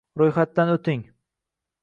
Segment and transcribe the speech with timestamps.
[0.21, 1.05] Ro‘yxatdan o‘ting